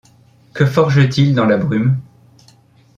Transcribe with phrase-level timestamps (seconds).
[0.55, 1.99] Que forge-t-il dans la brume